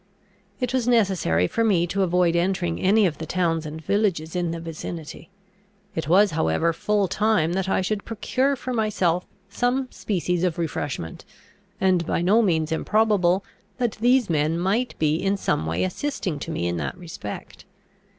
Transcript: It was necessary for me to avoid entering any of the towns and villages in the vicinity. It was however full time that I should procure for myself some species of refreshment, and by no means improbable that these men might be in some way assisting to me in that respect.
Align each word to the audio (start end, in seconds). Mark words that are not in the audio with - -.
It 0.59 0.73
was 0.73 0.87
necessary 0.87 1.45
for 1.45 1.63
me 1.63 1.85
to 1.85 2.01
avoid 2.01 2.35
entering 2.35 2.81
any 2.81 3.05
of 3.05 3.19
the 3.19 3.27
towns 3.27 3.67
and 3.67 3.79
villages 3.79 4.35
in 4.35 4.49
the 4.49 4.59
vicinity. 4.59 5.29
It 5.93 6.07
was 6.07 6.31
however 6.31 6.73
full 6.73 7.07
time 7.07 7.53
that 7.53 7.69
I 7.69 7.81
should 7.81 8.03
procure 8.03 8.55
for 8.55 8.73
myself 8.73 9.27
some 9.47 9.87
species 9.91 10.43
of 10.43 10.57
refreshment, 10.57 11.23
and 11.79 12.03
by 12.03 12.23
no 12.23 12.41
means 12.41 12.71
improbable 12.71 13.45
that 13.77 13.97
these 14.01 14.27
men 14.27 14.57
might 14.57 14.97
be 14.97 15.17
in 15.17 15.37
some 15.37 15.67
way 15.67 15.83
assisting 15.83 16.39
to 16.39 16.49
me 16.49 16.65
in 16.65 16.77
that 16.77 16.97
respect. 16.97 17.65